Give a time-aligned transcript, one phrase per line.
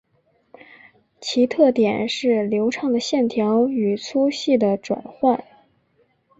[1.19, 5.43] 其特点是流畅的线条与粗细的转换。